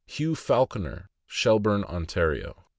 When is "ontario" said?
1.83-2.63